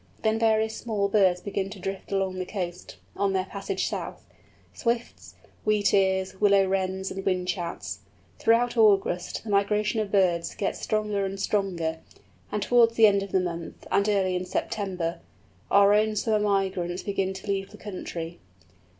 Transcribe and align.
Then 0.23 0.39
various 0.39 0.75
small 0.75 1.09
birds 1.09 1.41
begin 1.41 1.69
to 1.69 1.79
drift 1.79 2.11
along 2.11 2.39
the 2.39 2.45
coast, 2.47 2.95
on 3.15 3.33
their 3.33 3.45
passage 3.45 3.85
south—Swifts, 3.85 5.35
Wheatears, 5.63 6.41
Willow 6.41 6.65
Wrens, 6.67 7.11
and 7.11 7.23
Whinchats. 7.23 7.99
Throughout 8.39 8.75
August 8.77 9.43
the 9.43 9.51
migration 9.51 9.99
of 9.99 10.11
birds 10.11 10.55
gets 10.55 10.79
stronger 10.79 11.23
and 11.23 11.39
stronger, 11.39 11.99
and 12.51 12.63
towards 12.63 12.95
the 12.95 13.05
end 13.05 13.21
of 13.21 13.31
the 13.31 13.39
month, 13.39 13.85
and 13.91 14.09
early 14.09 14.35
in 14.35 14.45
September, 14.47 15.19
our 15.69 15.93
own 15.93 16.15
summer 16.15 16.39
migrants 16.39 17.03
begin 17.03 17.31
to 17.33 17.45
leave 17.45 17.69
the 17.69 17.77
country. 17.77 18.39